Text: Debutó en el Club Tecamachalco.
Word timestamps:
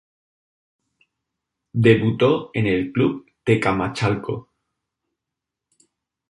Debutó 1.83 2.49
en 2.55 2.65
el 2.65 2.91
Club 2.91 3.29
Tecamachalco. 3.43 4.49